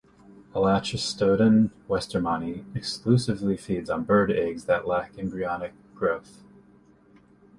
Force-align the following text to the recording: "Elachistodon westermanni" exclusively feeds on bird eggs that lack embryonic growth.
"Elachistodon 0.55 1.69
westermanni" 1.87 2.63
exclusively 2.75 3.55
feeds 3.55 3.87
on 3.87 4.03
bird 4.03 4.31
eggs 4.31 4.65
that 4.65 4.87
lack 4.87 5.15
embryonic 5.19 5.73
growth. 5.93 6.41